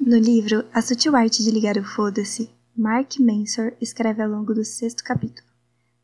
No 0.00 0.16
livro 0.16 0.64
A 0.72 0.80
Sutil 0.80 1.14
Arte 1.14 1.44
de 1.44 1.50
Ligar 1.50 1.76
o 1.76 1.84
Foda-se, 1.84 2.48
Mark 2.74 3.20
Manson 3.20 3.70
escreve 3.82 4.22
ao 4.22 4.30
longo 4.30 4.54
do 4.54 4.64
sexto 4.64 5.04
capítulo. 5.04 5.46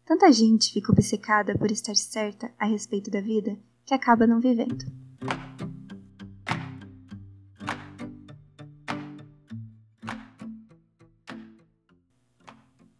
Tanta 0.04 0.30
gente 0.30 0.70
fica 0.70 0.92
obcecada 0.92 1.56
por 1.56 1.70
estar 1.70 1.96
certa 1.96 2.52
a 2.58 2.66
respeito 2.66 3.10
da 3.10 3.22
vida 3.22 3.56
que 3.86 3.94
acaba 3.94 4.26
não 4.26 4.38
vivendo. 4.38 4.84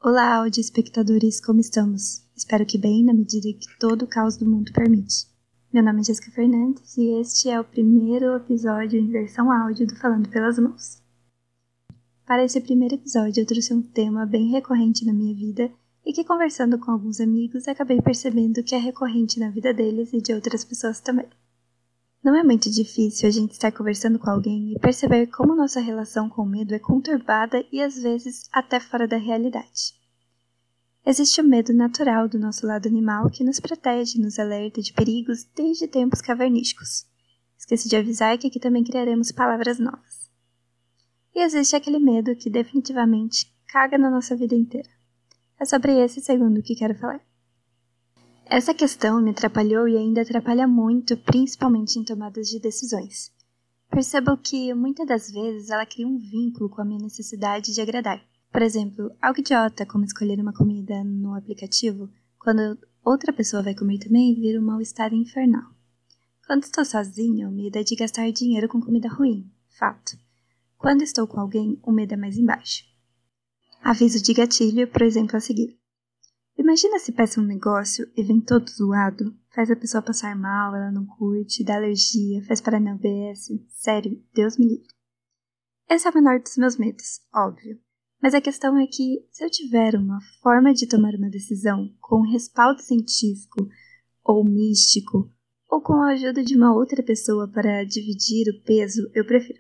Olá, 0.03 0.49
espectadores, 0.49 1.45
como 1.45 1.61
estamos? 1.61 2.23
Espero 2.35 2.65
que 2.65 2.79
bem, 2.79 3.05
na 3.05 3.13
medida 3.13 3.53
que 3.53 3.79
todo 3.79 4.07
o 4.07 4.09
caos 4.09 4.39
do 4.39 4.49
mundo 4.49 4.73
permite. 4.73 5.36
Meu 5.73 5.83
nome 5.83 6.01
é 6.01 6.05
Jéssica 6.05 6.30
Fernandes 6.30 6.96
e 6.96 7.21
este 7.21 7.51
é 7.51 7.61
o 7.61 7.64
primeiro 7.64 8.37
episódio 8.37 9.01
em 9.01 9.11
versão 9.11 9.51
áudio 9.51 9.87
do 9.87 9.96
Falando 9.96 10.29
pelas 10.29 10.59
Mãos. 10.59 11.03
Para 12.25 12.45
esse 12.45 12.61
primeiro 12.61 12.95
episódio, 12.95 13.43
eu 13.43 13.46
trouxe 13.46 13.75
um 13.75 13.82
tema 13.82 14.25
bem 14.25 14.49
recorrente 14.50 15.04
na 15.04 15.13
minha 15.13 15.35
vida 15.35 15.71
e 16.04 16.13
que, 16.13 16.25
conversando 16.25 16.79
com 16.79 16.93
alguns 16.93 17.21
amigos, 17.21 17.67
acabei 17.67 18.00
percebendo 18.00 18.63
que 18.63 18.76
é 18.76 18.79
recorrente 18.79 19.40
na 19.40 19.50
vida 19.50 19.75
deles 19.75 20.13
e 20.13 20.21
de 20.21 20.32
outras 20.32 20.64
pessoas 20.64 21.00
também. 21.00 21.26
Não 22.23 22.35
é 22.35 22.45
muito 22.45 22.71
difícil 22.71 23.29
a 23.29 23.32
gente 23.32 23.53
estar 23.53 23.73
conversando 23.73 24.21
com 24.21 24.31
alguém 24.31 24.73
e 24.73 24.79
perceber 24.79 25.26
como 25.26 25.54
nossa 25.54 25.81
relação 25.81 26.29
com 26.29 26.43
o 26.43 26.48
medo 26.48 26.75
é 26.75 26.79
conturbada 26.79 27.62
e 27.73 27.82
às 27.82 27.96
vezes 28.01 28.48
até 28.53 28.79
fora 28.79 29.07
da 29.07 29.17
realidade. 29.17 29.95
Existe 31.09 31.41
o 31.41 31.45
medo 31.45 31.73
natural 31.73 32.28
do 32.28 32.37
nosso 32.37 32.67
lado 32.67 32.89
animal 32.89 33.31
que 33.31 33.45
nos 33.45 33.61
protege, 33.61 34.19
nos 34.19 34.41
alerta 34.41 34.83
de 34.83 34.92
perigos 34.92 35.45
desde 35.55 35.87
tempos 35.87 36.20
cavernísticos. 36.20 37.06
Esqueci 37.56 37.89
de 37.89 37.95
avisar 37.95 38.37
que 38.37 38.48
aqui 38.48 38.59
também 38.59 38.83
criaremos 38.83 39.31
palavras 39.31 39.79
novas. 39.79 40.29
E 41.33 41.45
existe 41.45 41.77
aquele 41.77 42.01
medo 42.01 42.34
que 42.34 42.51
definitivamente 42.51 43.47
caga 43.69 43.97
na 43.97 44.11
nossa 44.11 44.34
vida 44.34 44.57
inteira. 44.57 44.89
É 45.61 45.65
sobre 45.65 45.93
esse 45.93 46.21
segundo 46.21 46.61
que 46.61 46.75
quero 46.75 46.98
falar. 46.98 47.25
Essa 48.45 48.75
questão 48.75 49.23
me 49.23 49.31
atrapalhou 49.31 49.87
e 49.87 49.97
ainda 49.97 50.23
atrapalha 50.23 50.67
muito, 50.67 51.17
principalmente 51.17 52.01
em 52.01 52.03
tomadas 52.03 52.48
de 52.48 52.59
decisões. 52.59 53.31
Percebo 53.89 54.37
que 54.37 54.75
muitas 54.75 55.07
das 55.07 55.31
vezes 55.31 55.70
ela 55.70 55.87
cria 55.87 56.07
um 56.09 56.19
vínculo 56.19 56.69
com 56.69 56.83
a 56.83 56.85
minha 56.85 57.01
necessidade 57.01 57.73
de 57.73 57.81
agradar 57.81 58.20
por 58.52 58.62
exemplo, 58.62 59.11
algo 59.20 59.41
idiota 59.41 59.84
como 59.84 60.05
escolher 60.05 60.41
uma 60.41 60.52
comida 60.52 61.02
no 61.05 61.34
aplicativo, 61.34 62.11
quando 62.39 62.78
outra 63.05 63.33
pessoa 63.33 63.62
vai 63.62 63.75
comer 63.75 63.98
também, 63.98 64.34
vira 64.34 64.61
um 64.61 64.64
mal-estar 64.64 65.12
infernal. 65.12 65.70
Quando 66.47 66.62
estou 66.62 66.84
sozinha, 66.84 67.48
o 67.48 67.52
medo 67.52 67.77
é 67.77 67.83
de 67.83 67.97
gastar 67.97 68.30
dinheiro 68.30 68.69
com 68.69 68.80
comida 68.80 69.08
ruim, 69.08 69.50
fato. 69.78 70.17
Quando 70.78 71.02
estou 71.02 71.27
com 71.27 71.41
alguém, 71.41 71.80
o 71.83 71.91
medo 71.91 72.14
é 72.14 72.17
mais 72.17 72.36
embaixo. 72.36 72.84
Aviso 73.83 74.22
de 74.22 74.33
gatilho, 74.33 74.86
por 74.89 75.02
exemplo, 75.02 75.36
a 75.36 75.41
seguir. 75.41 75.78
Imagina 76.56 76.98
se 76.98 77.12
peça 77.12 77.41
um 77.41 77.44
negócio 77.44 78.11
e 78.17 78.22
vem 78.22 78.41
todo 78.41 78.70
zoado, 78.70 79.36
faz 79.55 79.70
a 79.70 79.77
pessoa 79.77 80.02
passar 80.02 80.34
mal, 80.34 80.74
ela 80.74 80.91
não 80.91 81.05
curte, 81.05 81.62
dá 81.62 81.77
alergia, 81.77 82.42
faz 82.44 82.61
parar 82.61 82.80
na 82.80 82.94
UBS. 82.94 83.48
Sério, 83.69 84.22
Deus 84.33 84.56
me 84.56 84.67
livre. 84.67 84.89
Esse 85.89 86.08
é 86.08 86.11
o 86.11 86.14
menor 86.14 86.41
dos 86.41 86.56
meus 86.56 86.77
medos, 86.77 87.20
óbvio. 87.34 87.78
Mas 88.22 88.34
a 88.34 88.41
questão 88.41 88.78
é 88.78 88.86
que, 88.86 89.27
se 89.31 89.45
eu 89.45 89.50
tiver 89.50 89.95
uma 89.95 90.19
forma 90.42 90.72
de 90.72 90.86
tomar 90.86 91.14
uma 91.14 91.31
decisão 91.31 91.95
com 92.00 92.23
respaldo 92.23 92.81
científico 92.81 93.69
ou 94.25 94.45
místico, 94.45 95.31
ou 95.69 95.81
com 95.81 95.95
a 95.95 96.12
ajuda 96.12 96.42
de 96.42 96.56
uma 96.56 96.75
outra 96.75 97.03
pessoa 97.03 97.48
para 97.48 97.84
dividir 97.84 98.48
o 98.48 98.62
peso, 98.62 99.11
eu 99.14 99.25
prefiro. 99.25 99.58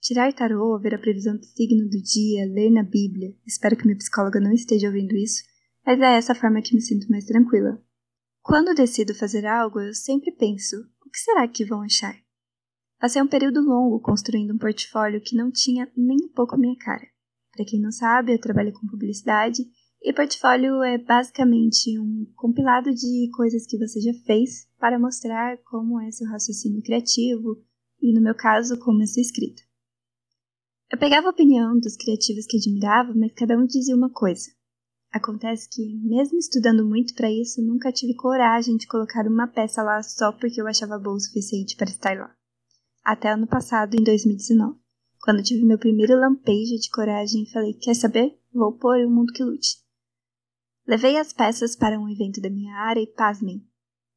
Tirar 0.00 0.32
tarô, 0.32 0.78
ver 0.78 0.94
a 0.94 0.98
previsão 0.98 1.36
do 1.36 1.44
signo 1.44 1.88
do 1.88 2.02
dia, 2.02 2.46
ler 2.46 2.70
na 2.70 2.82
Bíblia. 2.82 3.34
Espero 3.46 3.76
que 3.76 3.84
minha 3.84 3.96
psicóloga 3.96 4.38
não 4.38 4.52
esteja 4.52 4.88
ouvindo 4.88 5.16
isso, 5.16 5.42
mas 5.84 5.98
é 6.00 6.16
essa 6.16 6.34
forma 6.34 6.60
que 6.60 6.74
me 6.74 6.80
sinto 6.80 7.08
mais 7.10 7.24
tranquila. 7.24 7.82
Quando 8.42 8.74
decido 8.74 9.14
fazer 9.14 9.46
algo, 9.46 9.80
eu 9.80 9.94
sempre 9.94 10.30
penso: 10.32 10.76
o 11.04 11.10
que 11.10 11.18
será 11.18 11.48
que 11.48 11.64
vão 11.64 11.80
achar? 11.80 12.14
Passei 13.00 13.20
um 13.22 13.26
período 13.26 13.62
longo 13.62 14.00
construindo 14.00 14.52
um 14.54 14.58
portfólio 14.58 15.20
que 15.20 15.36
não 15.36 15.50
tinha 15.50 15.90
nem 15.96 16.18
um 16.24 16.32
pouco 16.32 16.58
minha 16.58 16.76
cara. 16.76 17.06
Para 17.54 17.64
quem 17.64 17.80
não 17.80 17.92
sabe, 17.92 18.34
eu 18.34 18.40
trabalho 18.40 18.72
com 18.72 18.86
publicidade 18.86 19.62
e 20.02 20.12
portfólio 20.12 20.82
é 20.82 20.98
basicamente 20.98 21.98
um 21.98 22.26
compilado 22.34 22.92
de 22.92 23.30
coisas 23.34 23.64
que 23.64 23.78
você 23.78 24.00
já 24.00 24.12
fez 24.26 24.68
para 24.78 24.98
mostrar 24.98 25.56
como 25.58 26.00
é 26.00 26.10
seu 26.10 26.26
raciocínio 26.26 26.82
criativo 26.82 27.62
e, 28.02 28.12
no 28.12 28.20
meu 28.20 28.34
caso, 28.34 28.78
como 28.78 29.02
é 29.02 29.06
sua 29.06 29.22
escrita. 29.22 29.62
Eu 30.90 30.98
pegava 30.98 31.28
a 31.28 31.30
opinião 31.30 31.78
dos 31.78 31.96
criativos 31.96 32.44
que 32.44 32.58
admirava, 32.58 33.14
mas 33.14 33.32
cada 33.32 33.56
um 33.56 33.66
dizia 33.66 33.96
uma 33.96 34.10
coisa. 34.10 34.50
Acontece 35.12 35.68
que, 35.70 35.94
mesmo 36.02 36.38
estudando 36.38 36.84
muito 36.84 37.14
para 37.14 37.30
isso, 37.30 37.62
nunca 37.62 37.92
tive 37.92 38.14
coragem 38.14 38.76
de 38.76 38.86
colocar 38.86 39.26
uma 39.26 39.46
peça 39.46 39.82
lá 39.82 40.02
só 40.02 40.32
porque 40.32 40.60
eu 40.60 40.66
achava 40.66 40.98
boa 40.98 41.16
o 41.16 41.20
suficiente 41.20 41.76
para 41.76 41.88
estar 41.88 42.18
lá. 42.18 42.34
Até 43.04 43.30
ano 43.30 43.46
passado, 43.46 43.94
em 43.94 44.02
2019. 44.02 44.83
Quando 45.24 45.42
tive 45.42 45.64
meu 45.64 45.78
primeiro 45.78 46.20
lampejo 46.20 46.76
de 46.78 46.90
coragem, 46.90 47.46
falei: 47.46 47.72
Quer 47.72 47.94
saber? 47.94 48.38
Vou 48.52 48.74
pôr 48.74 48.98
o 49.06 49.10
mundo 49.10 49.32
que 49.32 49.42
lute. 49.42 49.78
Levei 50.86 51.16
as 51.16 51.32
peças 51.32 51.74
para 51.74 51.98
um 51.98 52.10
evento 52.10 52.42
da 52.42 52.50
minha 52.50 52.76
área 52.76 53.00
e, 53.00 53.06
pasmem, 53.06 53.66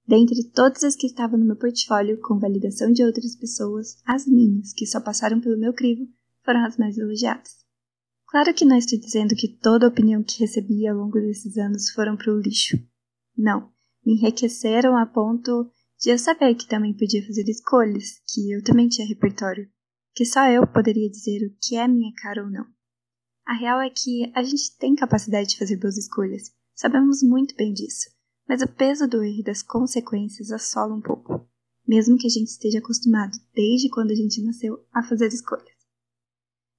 dentre 0.05 0.43
todas 0.49 0.83
as 0.83 0.97
que 0.97 1.07
estavam 1.07 1.39
no 1.39 1.45
meu 1.45 1.55
portfólio, 1.55 2.19
com 2.19 2.37
validação 2.37 2.91
de 2.91 3.05
outras 3.05 3.37
pessoas, 3.37 3.95
as 4.05 4.27
minhas, 4.27 4.73
que 4.73 4.85
só 4.85 4.99
passaram 4.99 5.39
pelo 5.39 5.57
meu 5.57 5.73
crivo, 5.73 6.05
foram 6.43 6.65
as 6.65 6.75
mais 6.75 6.97
elogiadas. 6.97 7.55
Claro 8.25 8.53
que 8.53 8.65
não 8.65 8.75
estou 8.75 8.99
dizendo 8.99 9.33
que 9.33 9.47
toda 9.47 9.85
a 9.85 9.89
opinião 9.89 10.21
que 10.21 10.41
recebi 10.41 10.85
ao 10.85 10.97
longo 10.97 11.21
desses 11.21 11.57
anos 11.57 11.89
foram 11.89 12.17
para 12.17 12.33
o 12.33 12.37
lixo. 12.37 12.77
Não, 13.37 13.71
me 14.05 14.15
enriqueceram 14.15 14.97
a 14.97 15.05
ponto 15.05 15.71
de 16.01 16.09
eu 16.09 16.19
saber 16.19 16.53
que 16.55 16.67
também 16.67 16.93
podia 16.93 17.25
fazer 17.25 17.47
escolhas, 17.47 18.21
que 18.27 18.51
eu 18.51 18.61
também 18.61 18.89
tinha 18.89 19.07
repertório 19.07 19.69
que 20.17 20.25
só 20.25 20.49
eu 20.49 20.65
poderia 20.65 21.07
dizer 21.11 21.45
o 21.45 21.55
que 21.61 21.75
é 21.75 21.87
minha 21.87 22.11
cara 22.15 22.43
ou 22.43 22.49
não. 22.49 22.65
A 23.45 23.53
real 23.53 23.79
é 23.79 23.87
que 23.87 24.31
a 24.33 24.41
gente 24.41 24.75
tem 24.79 24.95
capacidade 24.95 25.49
de 25.49 25.59
fazer 25.59 25.77
boas 25.77 25.95
escolhas, 25.95 26.51
sabemos 26.73 27.21
muito 27.21 27.55
bem 27.55 27.71
disso, 27.71 28.09
mas 28.49 28.63
o 28.63 28.67
peso 28.67 29.07
do 29.07 29.23
erro 29.23 29.41
e 29.41 29.43
das 29.43 29.61
consequências 29.61 30.51
assola 30.51 30.95
um 30.95 31.01
pouco, 31.01 31.47
mesmo 31.87 32.17
que 32.17 32.25
a 32.25 32.31
gente 32.31 32.47
esteja 32.47 32.79
acostumado 32.79 33.37
desde 33.53 33.91
quando 33.91 34.09
a 34.09 34.15
gente 34.15 34.41
nasceu 34.41 34.83
a 34.91 35.03
fazer 35.03 35.27
escolhas. 35.27 35.77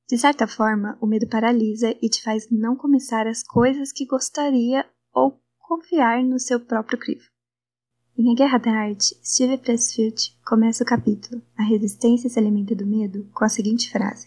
De 0.08 0.18
certa 0.18 0.48
forma, 0.48 0.98
o 1.00 1.06
medo 1.06 1.28
paralisa 1.28 1.96
e 2.02 2.08
te 2.08 2.20
faz 2.24 2.50
não 2.50 2.74
começar 2.74 3.28
as 3.28 3.44
coisas 3.44 3.92
que 3.92 4.04
gostaria 4.04 4.84
ou 5.12 5.40
confiar 5.60 6.24
no 6.24 6.40
seu 6.40 6.58
próprio 6.58 6.98
crivo. 6.98 7.30
Em 8.20 8.32
A 8.32 8.34
Guerra 8.34 8.58
da 8.58 8.72
Arte, 8.72 9.16
Steve 9.22 9.58
Pressfield 9.58 10.36
começa 10.44 10.82
o 10.82 10.86
capítulo 10.86 11.40
A 11.56 11.62
Resistência 11.62 12.28
se 12.28 12.36
alimenta 12.36 12.74
do 12.74 12.84
medo 12.84 13.30
com 13.32 13.44
a 13.44 13.48
seguinte 13.48 13.88
frase: 13.92 14.26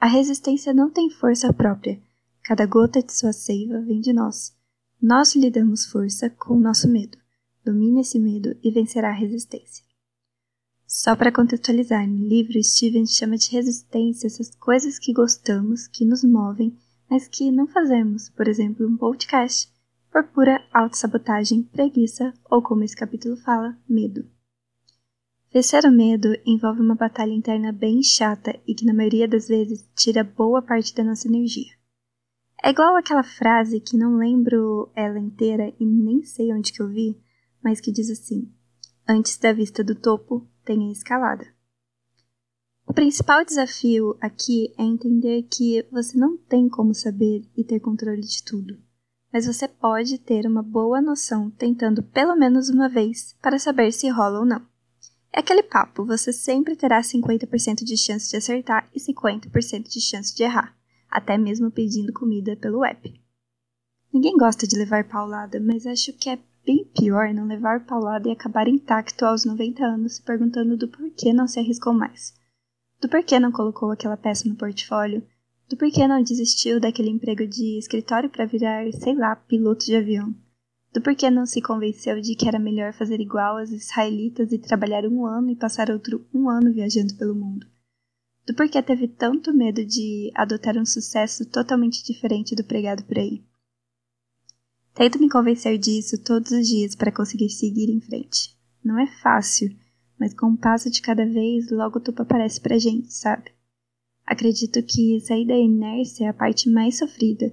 A 0.00 0.06
resistência 0.06 0.72
não 0.72 0.88
tem 0.88 1.10
força 1.10 1.52
própria. 1.52 2.00
Cada 2.42 2.64
gota 2.64 3.02
de 3.02 3.12
sua 3.12 3.34
seiva 3.34 3.82
vem 3.82 4.00
de 4.00 4.14
nós. 4.14 4.56
Nós 4.98 5.36
lhe 5.36 5.50
damos 5.50 5.84
força 5.84 6.30
com 6.30 6.54
o 6.54 6.60
nosso 6.60 6.88
medo. 6.88 7.18
Domine 7.62 8.00
esse 8.00 8.18
medo 8.18 8.56
e 8.62 8.70
vencerá 8.70 9.10
a 9.10 9.18
resistência. 9.18 9.84
Só 10.86 11.14
para 11.14 11.30
contextualizar, 11.30 12.08
no 12.08 12.26
livro 12.26 12.64
Steven 12.64 13.04
chama 13.04 13.36
de 13.36 13.50
resistência 13.50 14.26
essas 14.26 14.56
coisas 14.56 14.98
que 14.98 15.12
gostamos, 15.12 15.86
que 15.86 16.06
nos 16.06 16.24
movem, 16.24 16.74
mas 17.10 17.28
que 17.28 17.52
não 17.52 17.66
fazemos, 17.66 18.30
por 18.30 18.48
exemplo, 18.48 18.88
um 18.88 18.96
podcast 18.96 19.70
por 20.10 20.24
pura 20.24 20.66
autossabotagem, 20.72 21.62
preguiça 21.62 22.34
ou, 22.50 22.60
como 22.60 22.82
esse 22.82 22.96
capítulo 22.96 23.36
fala, 23.36 23.78
medo. 23.88 24.28
Vencer 25.52 25.84
o 25.84 25.90
medo 25.90 26.28
envolve 26.44 26.80
uma 26.80 26.94
batalha 26.94 27.32
interna 27.32 27.72
bem 27.72 28.02
chata 28.02 28.58
e 28.66 28.74
que, 28.74 28.84
na 28.84 28.94
maioria 28.94 29.26
das 29.26 29.48
vezes, 29.48 29.88
tira 29.94 30.24
boa 30.24 30.60
parte 30.62 30.94
da 30.94 31.04
nossa 31.04 31.28
energia. 31.28 31.72
É 32.62 32.70
igual 32.70 32.96
aquela 32.96 33.22
frase 33.22 33.80
que 33.80 33.96
não 33.96 34.16
lembro 34.16 34.90
ela 34.94 35.18
inteira 35.18 35.72
e 35.78 35.84
nem 35.84 36.22
sei 36.22 36.52
onde 36.52 36.72
que 36.72 36.82
eu 36.82 36.88
vi, 36.88 37.18
mas 37.62 37.80
que 37.80 37.90
diz 37.90 38.10
assim: 38.10 38.52
Antes 39.08 39.38
da 39.38 39.52
vista 39.52 39.82
do 39.82 39.94
topo, 39.94 40.46
tem 40.64 40.88
a 40.88 40.92
escalada. 40.92 41.46
O 42.86 42.92
principal 42.92 43.44
desafio 43.44 44.16
aqui 44.20 44.72
é 44.76 44.82
entender 44.82 45.44
que 45.44 45.86
você 45.90 46.18
não 46.18 46.36
tem 46.36 46.68
como 46.68 46.94
saber 46.94 47.42
e 47.56 47.64
ter 47.64 47.80
controle 47.80 48.20
de 48.20 48.44
tudo 48.44 48.78
mas 49.32 49.46
você 49.46 49.68
pode 49.68 50.18
ter 50.18 50.46
uma 50.46 50.62
boa 50.62 51.00
noção 51.00 51.50
tentando 51.50 52.02
pelo 52.02 52.34
menos 52.34 52.68
uma 52.68 52.88
vez 52.88 53.36
para 53.40 53.58
saber 53.58 53.92
se 53.92 54.08
rola 54.08 54.40
ou 54.40 54.44
não. 54.44 54.62
É 55.32 55.40
aquele 55.40 55.62
papo, 55.62 56.04
você 56.04 56.32
sempre 56.32 56.74
terá 56.74 57.00
50% 57.00 57.84
de 57.84 57.96
chance 57.96 58.28
de 58.28 58.36
acertar 58.36 58.90
e 58.92 58.98
50% 58.98 59.88
de 59.88 60.00
chance 60.00 60.34
de 60.34 60.42
errar, 60.42 60.76
até 61.08 61.38
mesmo 61.38 61.70
pedindo 61.70 62.12
comida 62.12 62.56
pelo 62.56 62.84
app. 62.84 63.20
Ninguém 64.12 64.36
gosta 64.36 64.66
de 64.66 64.76
levar 64.76 65.08
paulada, 65.08 65.60
mas 65.60 65.86
acho 65.86 66.12
que 66.14 66.28
é 66.28 66.38
bem 66.66 66.84
pior 66.84 67.32
não 67.32 67.46
levar 67.46 67.86
paulada 67.86 68.28
e 68.28 68.32
acabar 68.32 68.66
intacto 68.66 69.24
aos 69.24 69.44
90 69.44 69.84
anos 69.84 70.16
se 70.16 70.22
perguntando 70.22 70.76
do 70.76 70.88
porquê 70.88 71.32
não 71.32 71.46
se 71.46 71.60
arriscou 71.60 71.92
mais. 71.92 72.34
do 73.00 73.08
porquê 73.08 73.38
não 73.38 73.52
colocou 73.52 73.90
aquela 73.92 74.16
peça 74.16 74.48
no 74.48 74.56
portfólio, 74.56 75.26
do 75.70 75.76
porquê 75.76 76.08
não 76.08 76.20
desistiu 76.20 76.80
daquele 76.80 77.10
emprego 77.10 77.46
de 77.46 77.78
escritório 77.78 78.28
para 78.28 78.44
virar, 78.44 78.92
sei 78.92 79.14
lá, 79.14 79.36
piloto 79.36 79.86
de 79.86 79.94
avião, 79.94 80.34
do 80.92 81.00
porquê 81.00 81.30
não 81.30 81.46
se 81.46 81.62
convenceu 81.62 82.20
de 82.20 82.34
que 82.34 82.48
era 82.48 82.58
melhor 82.58 82.92
fazer 82.92 83.20
igual 83.20 83.56
aos 83.56 83.70
israelitas 83.70 84.50
e 84.50 84.58
trabalhar 84.58 85.06
um 85.06 85.24
ano 85.24 85.48
e 85.48 85.54
passar 85.54 85.88
outro 85.88 86.26
um 86.34 86.50
ano 86.50 86.72
viajando 86.72 87.14
pelo 87.14 87.36
mundo, 87.36 87.68
do 88.44 88.52
porquê 88.52 88.82
teve 88.82 89.06
tanto 89.06 89.54
medo 89.54 89.84
de 89.86 90.32
adotar 90.34 90.76
um 90.76 90.84
sucesso 90.84 91.46
totalmente 91.46 92.04
diferente 92.04 92.56
do 92.56 92.64
pregado 92.64 93.04
por 93.04 93.16
aí. 93.16 93.40
Tento 94.92 95.20
me 95.20 95.30
convencer 95.30 95.78
disso 95.78 96.18
todos 96.18 96.50
os 96.50 96.66
dias 96.66 96.96
para 96.96 97.12
conseguir 97.12 97.48
seguir 97.48 97.88
em 97.90 98.00
frente. 98.00 98.58
Não 98.84 98.98
é 98.98 99.06
fácil, 99.22 99.70
mas 100.18 100.34
com 100.34 100.46
um 100.46 100.56
passo 100.56 100.90
de 100.90 101.00
cada 101.00 101.24
vez, 101.24 101.70
logo 101.70 102.00
o 102.00 102.22
aparece 102.22 102.60
pra 102.60 102.76
gente, 102.76 103.14
sabe? 103.14 103.52
Acredito 104.30 104.80
que 104.84 105.18
sair 105.18 105.44
da 105.44 105.58
inércia 105.58 106.26
é 106.26 106.28
a 106.28 106.32
parte 106.32 106.70
mais 106.70 106.98
sofrida. 106.98 107.52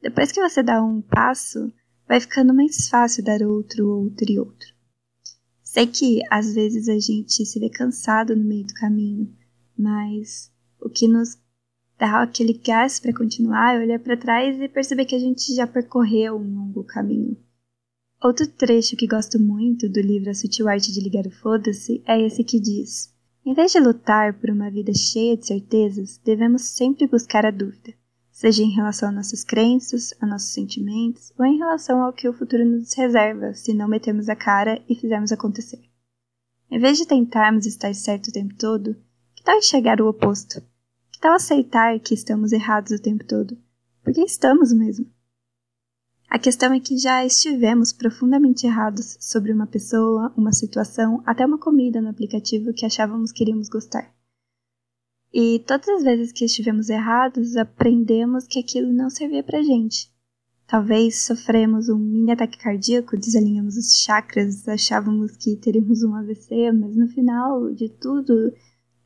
Depois 0.00 0.32
que 0.32 0.40
você 0.40 0.62
dá 0.62 0.82
um 0.82 1.02
passo, 1.02 1.70
vai 2.08 2.18
ficando 2.18 2.54
mais 2.54 2.88
fácil 2.88 3.22
dar 3.22 3.42
outro, 3.42 3.86
outro 3.86 4.32
e 4.32 4.38
outro. 4.38 4.72
Sei 5.62 5.86
que 5.86 6.22
às 6.30 6.54
vezes 6.54 6.88
a 6.88 6.98
gente 6.98 7.44
se 7.44 7.60
vê 7.60 7.68
cansado 7.68 8.34
no 8.34 8.42
meio 8.42 8.66
do 8.66 8.72
caminho, 8.72 9.36
mas 9.76 10.50
o 10.80 10.88
que 10.88 11.06
nos 11.06 11.36
dá 11.98 12.22
aquele 12.22 12.54
gás 12.54 12.98
para 12.98 13.14
continuar 13.14 13.74
é 13.74 13.80
olhar 13.80 13.98
para 13.98 14.16
trás 14.16 14.58
e 14.58 14.66
perceber 14.66 15.04
que 15.04 15.14
a 15.14 15.20
gente 15.20 15.54
já 15.54 15.66
percorreu 15.66 16.36
um 16.36 16.54
longo 16.54 16.84
caminho. 16.84 17.36
Outro 18.22 18.46
trecho 18.46 18.96
que 18.96 19.06
gosto 19.06 19.38
muito 19.38 19.90
do 19.90 20.00
livro 20.00 20.30
A 20.30 20.34
Sutil 20.34 20.70
Arte 20.70 20.90
de 20.90 21.00
Ligar 21.00 21.26
o 21.26 21.30
Foda-se 21.30 22.02
é 22.06 22.18
esse 22.18 22.42
que 22.42 22.58
diz: 22.58 23.13
Em 23.46 23.52
vez 23.52 23.72
de 23.72 23.78
lutar 23.78 24.32
por 24.40 24.48
uma 24.48 24.70
vida 24.70 24.94
cheia 24.94 25.36
de 25.36 25.46
certezas, 25.46 26.18
devemos 26.24 26.62
sempre 26.62 27.06
buscar 27.06 27.44
a 27.44 27.50
dúvida, 27.50 27.92
seja 28.30 28.62
em 28.62 28.70
relação 28.70 29.10
a 29.10 29.12
nossas 29.12 29.44
crenças, 29.44 30.14
a 30.18 30.26
nossos 30.26 30.54
sentimentos, 30.54 31.30
ou 31.38 31.44
em 31.44 31.58
relação 31.58 32.02
ao 32.02 32.10
que 32.10 32.26
o 32.26 32.32
futuro 32.32 32.64
nos 32.64 32.94
reserva 32.94 33.52
se 33.52 33.74
não 33.74 33.86
metermos 33.86 34.30
a 34.30 34.34
cara 34.34 34.82
e 34.88 34.94
fizermos 34.94 35.30
acontecer. 35.30 35.84
Em 36.70 36.78
vez 36.78 36.96
de 36.96 37.06
tentarmos 37.06 37.66
estar 37.66 37.94
certo 37.94 38.28
o 38.28 38.32
tempo 38.32 38.54
todo, 38.54 38.96
que 39.34 39.44
tal 39.44 39.58
enxergar 39.58 40.00
o 40.00 40.08
oposto? 40.08 40.62
Que 41.12 41.20
tal 41.20 41.34
aceitar 41.34 42.00
que 42.00 42.14
estamos 42.14 42.50
errados 42.50 42.92
o 42.92 43.02
tempo 43.02 43.26
todo? 43.26 43.58
Porque 44.02 44.22
estamos 44.22 44.72
mesmo. 44.72 45.04
A 46.28 46.38
questão 46.38 46.72
é 46.72 46.80
que 46.80 46.96
já 46.98 47.24
estivemos 47.24 47.92
profundamente 47.92 48.66
errados 48.66 49.16
sobre 49.20 49.52
uma 49.52 49.66
pessoa, 49.66 50.32
uma 50.36 50.52
situação, 50.52 51.22
até 51.24 51.46
uma 51.46 51.58
comida 51.58 52.00
no 52.00 52.08
aplicativo 52.08 52.72
que 52.72 52.84
achávamos 52.84 53.30
que 53.30 53.44
iríamos 53.44 53.68
gostar. 53.68 54.12
E 55.32 55.58
todas 55.66 55.88
as 55.88 56.02
vezes 56.02 56.32
que 56.32 56.44
estivemos 56.44 56.88
errados, 56.88 57.56
aprendemos 57.56 58.46
que 58.46 58.60
aquilo 58.60 58.92
não 58.92 59.10
servia 59.10 59.42
pra 59.42 59.62
gente. 59.62 60.12
Talvez 60.66 61.24
sofremos 61.24 61.88
um 61.88 61.98
mini 61.98 62.32
ataque 62.32 62.56
cardíaco, 62.56 63.18
desalinhamos 63.18 63.76
os 63.76 63.94
chakras, 63.94 64.66
achávamos 64.66 65.36
que 65.36 65.56
teríamos 65.56 66.02
um 66.02 66.14
AVC, 66.14 66.72
mas 66.72 66.96
no 66.96 67.08
final 67.08 67.72
de 67.74 67.88
tudo, 67.88 68.52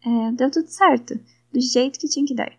é, 0.04 0.32
deu 0.32 0.50
tudo 0.50 0.68
certo, 0.68 1.18
do 1.52 1.60
jeito 1.60 1.98
que 1.98 2.08
tinha 2.08 2.26
que 2.26 2.34
dar. 2.34 2.57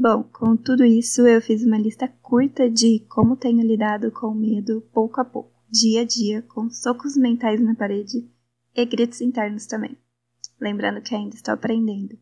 Bom, 0.00 0.22
com 0.22 0.56
tudo 0.56 0.84
isso, 0.84 1.26
eu 1.26 1.42
fiz 1.42 1.64
uma 1.64 1.76
lista 1.76 2.06
curta 2.22 2.70
de 2.70 3.00
como 3.08 3.36
tenho 3.36 3.66
lidado 3.66 4.12
com 4.12 4.28
o 4.28 4.34
medo 4.34 4.80
pouco 4.92 5.20
a 5.20 5.24
pouco, 5.24 5.50
dia 5.68 6.02
a 6.02 6.04
dia, 6.04 6.40
com 6.40 6.70
socos 6.70 7.16
mentais 7.16 7.60
na 7.60 7.74
parede 7.74 8.30
e 8.76 8.84
gritos 8.86 9.20
internos 9.20 9.66
também. 9.66 9.98
Lembrando 10.60 11.02
que 11.02 11.16
ainda 11.16 11.34
estou 11.34 11.52
aprendendo. 11.52 12.16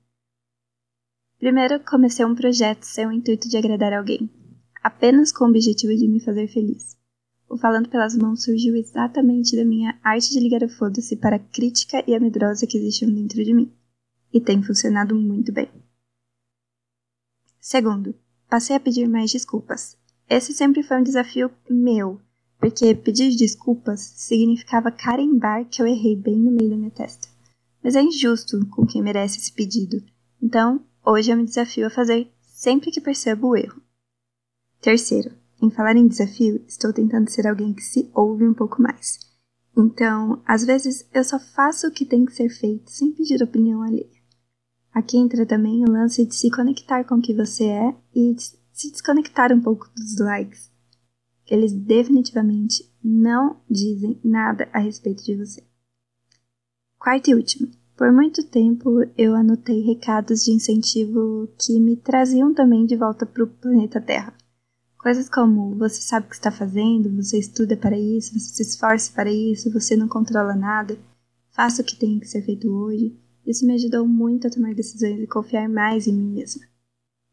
Primeiro, 1.39 1.79
comecei 1.81 2.25
um 2.25 2.35
projeto 2.35 2.85
sem 2.85 3.07
o 3.07 3.13
intuito 3.13 3.47
de 3.47 3.59
agradar 3.59 3.93
alguém, 3.93 4.31
apenas 4.83 5.31
com 5.31 5.45
o 5.45 5.49
objetivo 5.49 5.95
de 5.95 6.09
me 6.09 6.19
fazer 6.19 6.49
feliz. 6.49 6.97
O 7.47 7.59
Falando 7.59 7.91
pelas 7.91 8.17
Mãos 8.17 8.45
surgiu 8.45 8.75
exatamente 8.75 9.55
da 9.55 9.67
minha 9.67 10.01
arte 10.03 10.31
de 10.31 10.41
ligar 10.41 10.63
o 10.63 10.69
foda-se 10.71 11.15
para 11.15 11.37
a 11.37 11.41
crítica 11.41 12.03
e 12.07 12.15
a 12.15 12.21
medrosa 12.21 12.67
que 12.67 12.79
existiam 12.79 13.13
dentro 13.13 13.45
de 13.45 13.53
mim. 13.53 13.71
E 14.33 14.41
tem 14.41 14.63
funcionado 14.63 15.15
muito 15.15 15.53
bem. 15.53 15.69
Segundo, 17.69 18.15
passei 18.49 18.77
a 18.77 18.79
pedir 18.79 19.09
mais 19.09 19.33
desculpas. 19.33 19.97
Esse 20.31 20.55
sempre 20.55 20.85
foi 20.85 21.01
um 21.01 21.03
desafio 21.03 21.51
meu, 21.69 22.21
porque 22.61 22.95
pedir 22.95 23.35
desculpas 23.35 23.99
significava 24.15 24.93
carimbar 24.93 25.65
que 25.65 25.83
eu 25.83 25.87
errei 25.89 26.15
bem 26.15 26.37
no 26.37 26.53
meio 26.53 26.71
da 26.71 26.77
minha 26.77 26.93
testa. 26.93 27.27
Mas 27.83 27.97
é 27.97 28.03
injusto 28.03 28.65
com 28.69 28.87
quem 28.87 29.03
merece 29.03 29.41
esse 29.41 29.51
pedido, 29.51 30.01
então 30.41 30.81
hoje 31.05 31.33
eu 31.33 31.37
me 31.37 31.45
desafio 31.45 31.89
a 31.89 31.91
fazer 31.91 32.31
sempre 32.41 32.93
que 32.93 33.01
percebo 33.01 33.49
o 33.49 33.57
erro. 33.57 33.83
Terceiro, 34.81 35.33
em 35.61 35.69
falar 35.69 35.97
em 35.97 36.07
desafio, 36.07 36.65
estou 36.69 36.93
tentando 36.93 37.29
ser 37.29 37.49
alguém 37.49 37.75
que 37.75 37.83
se 37.83 38.09
ouve 38.15 38.47
um 38.47 38.55
pouco 38.55 38.81
mais. 38.81 39.19
Então, 39.77 40.41
às 40.47 40.65
vezes 40.65 41.05
eu 41.13 41.25
só 41.25 41.41
faço 41.41 41.89
o 41.89 41.91
que 41.91 42.07
tem 42.07 42.27
que 42.27 42.33
ser 42.33 42.49
feito 42.49 42.93
sem 42.93 43.11
pedir 43.11 43.43
opinião 43.43 43.83
alheia. 43.83 44.16
Aqui 44.97 45.19
entra 45.19 45.45
também 45.45 45.85
o 45.85 45.93
lance 45.93 46.25
de 46.25 46.35
se 46.35 46.51
conectar 46.51 47.05
com 47.05 47.17
o 47.17 47.21
que 47.21 47.35
você 47.35 47.65
é 47.65 47.95
e 48.15 48.33
de 48.33 48.45
se 48.73 48.91
desconectar 48.91 49.53
um 49.53 49.61
pouco 49.61 49.91
dos 49.95 50.17
likes. 50.17 50.71
Eles 51.47 51.75
definitivamente 51.75 52.91
não 53.05 53.61
dizem 53.69 54.19
nada 54.25 54.67
a 54.73 54.79
respeito 54.79 55.23
de 55.23 55.37
você. 55.37 55.63
Quarto 56.99 57.29
e 57.29 57.35
último. 57.35 57.71
Por 57.95 58.11
muito 58.11 58.43
tempo 58.45 59.03
eu 59.19 59.35
anotei 59.35 59.83
recados 59.83 60.43
de 60.43 60.53
incentivo 60.53 61.47
que 61.59 61.79
me 61.79 61.97
traziam 61.99 62.55
também 62.55 62.87
de 62.87 62.97
volta 62.97 63.27
para 63.27 63.45
o 63.45 63.47
planeta 63.47 64.01
Terra. 64.01 64.33
Coisas 64.97 65.29
como 65.29 65.77
você 65.77 66.01
sabe 66.01 66.25
o 66.25 66.31
que 66.31 66.37
está 66.37 66.51
fazendo, 66.51 67.15
você 67.23 67.39
estuda 67.39 67.77
para 67.77 67.99
isso, 67.99 68.33
você 68.33 68.49
se 68.49 68.63
esforça 68.63 69.13
para 69.13 69.31
isso, 69.31 69.71
você 69.71 69.95
não 69.95 70.09
controla 70.09 70.55
nada, 70.55 70.99
faça 71.51 71.83
o 71.83 71.85
que 71.85 71.97
tem 71.97 72.19
que 72.19 72.27
ser 72.27 72.41
feito 72.41 72.73
hoje. 72.73 73.15
Isso 73.47 73.65
me 73.65 73.75
ajudou 73.75 74.07
muito 74.07 74.47
a 74.47 74.51
tomar 74.51 74.75
decisões 74.75 75.21
e 75.21 75.27
confiar 75.27 75.69
mais 75.69 76.07
em 76.09 76.13
mim 76.13 76.35
mesma. 76.35 76.67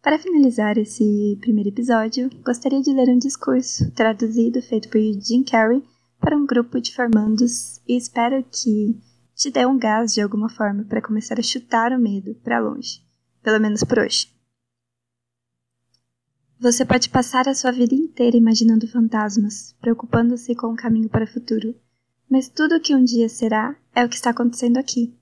Para 0.02 0.20
finalizar 0.20 0.78
esse 0.78 1.38
primeiro 1.42 1.70
episódio, 1.70 2.30
gostaria 2.44 2.82
de 2.82 2.94
ler 2.94 3.10
um 3.10 3.18
discurso 3.18 3.90
traduzido 3.92 4.62
feito 4.62 4.90
por 4.90 5.00
Jim 5.00 5.44
Carrey 5.44 5.82
para 6.20 6.38
um 6.38 6.46
grupo 6.46 6.80
de 6.80 6.94
formandos 6.94 7.82
e 7.88 7.98
espero 7.98 8.44
que 8.44 8.96
te 9.34 9.50
dê 9.50 9.66
um 9.66 9.78
gás 9.78 10.14
de 10.14 10.22
alguma 10.22 10.50
forma 10.50 10.84
para 10.84 11.02
começar 11.02 11.40
a 11.40 11.44
chutar 11.44 11.92
o 11.92 12.00
medo 12.00 12.36
para 12.44 12.60
longe, 12.60 13.02
pelo 13.42 13.60
menos 13.60 13.84
por 13.84 14.00
hoje. 14.00 14.32
Você 16.60 16.86
pode 16.86 17.10
passar 17.10 17.48
a 17.50 17.56
sua 17.56 17.72
vida 17.72 17.96
inteira 17.96 18.38
imaginando 18.38 18.88
fantasmas, 18.88 19.76
preocupando-se 19.82 20.54
com 20.54 20.68
o 20.68 20.76
caminho 20.76 21.10
para 21.10 21.26
o 21.26 21.28
futuro, 21.28 21.76
mas 22.30 22.48
tudo 22.48 22.76
o 22.76 22.80
que 22.80 22.96
um 22.96 23.04
dia 23.04 23.28
será 23.28 23.76
é 23.96 24.06
o 24.06 24.10
que 24.10 24.16
está 24.16 24.30
acontecendo 24.30 24.78
aqui, 24.78 25.14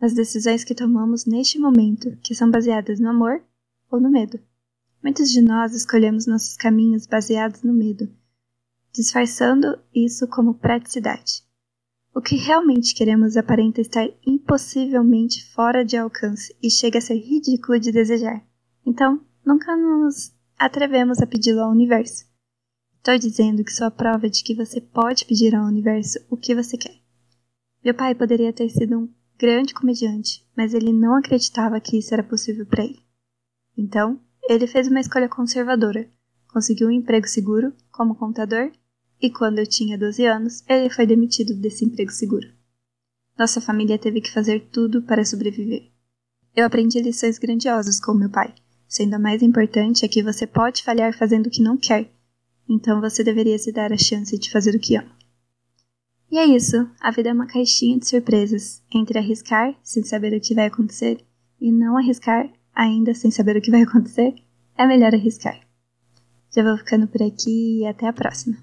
nas 0.00 0.14
decisões 0.14 0.64
que 0.64 0.74
tomamos 0.74 1.26
neste 1.26 1.58
momento, 1.58 2.16
que 2.22 2.34
são 2.34 2.50
baseadas 2.50 3.00
no 3.00 3.08
amor 3.08 3.42
ou 3.90 4.00
no 4.00 4.10
medo. 4.10 4.38
Muitos 5.02 5.30
de 5.30 5.40
nós 5.40 5.74
escolhemos 5.74 6.26
nossos 6.26 6.56
caminhos 6.56 7.06
baseados 7.06 7.62
no 7.62 7.72
medo, 7.72 8.08
disfarçando 8.92 9.78
isso 9.94 10.26
como 10.26 10.54
praticidade. 10.54 11.42
O 12.14 12.20
que 12.20 12.36
realmente 12.36 12.94
queremos 12.94 13.36
aparenta 13.36 13.80
estar 13.80 14.08
impossivelmente 14.26 15.44
fora 15.52 15.84
de 15.84 15.96
alcance 15.96 16.54
e 16.62 16.70
chega 16.70 16.98
a 16.98 17.00
ser 17.00 17.14
ridículo 17.14 17.78
de 17.78 17.92
desejar. 17.92 18.44
Então, 18.84 19.20
nunca 19.44 19.76
nos 19.76 20.32
atrevemos 20.58 21.20
a 21.20 21.26
pedi-lo 21.26 21.60
ao 21.60 21.70
universo. 21.70 22.26
Estou 22.96 23.16
dizendo 23.16 23.62
que 23.62 23.72
sou 23.72 23.86
a 23.86 23.90
prova 23.90 24.28
de 24.28 24.42
que 24.42 24.54
você 24.54 24.80
pode 24.80 25.24
pedir 25.24 25.54
ao 25.54 25.64
universo 25.64 26.18
o 26.28 26.36
que 26.36 26.54
você 26.54 26.76
quer. 26.76 26.98
Meu 27.84 27.94
pai 27.94 28.14
poderia 28.14 28.52
ter 28.52 28.68
sido 28.68 28.98
um 28.98 29.08
grande 29.38 29.72
comediante, 29.72 30.44
mas 30.56 30.74
ele 30.74 30.92
não 30.92 31.14
acreditava 31.14 31.80
que 31.80 31.96
isso 31.96 32.12
era 32.12 32.22
possível 32.22 32.66
para 32.66 32.84
ele. 32.84 33.00
Então, 33.76 34.20
ele 34.48 34.66
fez 34.66 34.88
uma 34.88 35.00
escolha 35.00 35.28
conservadora, 35.28 36.08
conseguiu 36.52 36.88
um 36.88 36.92
emprego 36.92 37.28
seguro 37.28 37.72
como 37.92 38.16
contador 38.16 38.72
e 39.20 39.30
quando 39.30 39.58
eu 39.58 39.66
tinha 39.66 39.98
12 39.98 40.24
anos, 40.26 40.64
ele 40.68 40.90
foi 40.90 41.06
demitido 41.06 41.54
desse 41.54 41.84
emprego 41.84 42.10
seguro. 42.10 42.46
Nossa 43.38 43.60
família 43.60 43.98
teve 43.98 44.20
que 44.20 44.32
fazer 44.32 44.68
tudo 44.72 45.02
para 45.02 45.24
sobreviver. 45.24 45.90
Eu 46.56 46.66
aprendi 46.66 47.00
lições 47.00 47.38
grandiosas 47.38 48.00
com 48.00 48.14
meu 48.14 48.30
pai, 48.30 48.52
sendo 48.88 49.14
a 49.14 49.18
mais 49.18 49.42
importante 49.42 50.04
é 50.04 50.08
que 50.08 50.22
você 50.22 50.46
pode 50.46 50.82
falhar 50.82 51.16
fazendo 51.16 51.46
o 51.46 51.50
que 51.50 51.62
não 51.62 51.76
quer, 51.76 52.10
então 52.68 53.00
você 53.00 53.22
deveria 53.22 53.58
se 53.58 53.70
dar 53.70 53.92
a 53.92 53.96
chance 53.96 54.36
de 54.36 54.50
fazer 54.50 54.74
o 54.74 54.80
que 54.80 54.96
ama. 54.96 55.17
E 56.30 56.36
é 56.36 56.44
isso, 56.44 56.88
a 57.00 57.10
vida 57.10 57.30
é 57.30 57.32
uma 57.32 57.46
caixinha 57.46 57.98
de 57.98 58.06
surpresas, 58.06 58.82
entre 58.94 59.18
arriscar 59.18 59.74
sem 59.82 60.02
saber 60.02 60.36
o 60.36 60.40
que 60.40 60.54
vai 60.54 60.66
acontecer 60.66 61.24
e 61.58 61.72
não 61.72 61.96
arriscar 61.96 62.50
ainda 62.74 63.14
sem 63.14 63.30
saber 63.30 63.56
o 63.56 63.62
que 63.62 63.70
vai 63.70 63.82
acontecer, 63.82 64.34
é 64.76 64.86
melhor 64.86 65.14
arriscar. 65.14 65.58
Já 66.54 66.62
vou 66.62 66.76
ficando 66.76 67.08
por 67.08 67.22
aqui 67.22 67.80
e 67.80 67.86
até 67.86 68.06
a 68.06 68.12
próxima. 68.12 68.56